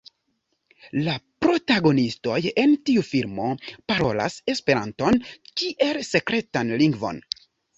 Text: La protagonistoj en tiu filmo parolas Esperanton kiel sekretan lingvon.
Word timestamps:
La 1.07 1.17
protagonistoj 1.45 2.39
en 2.63 2.73
tiu 2.91 3.03
filmo 3.11 3.47
parolas 3.93 4.41
Esperanton 4.55 5.23
kiel 5.61 6.03
sekretan 6.13 6.75
lingvon. 6.85 7.23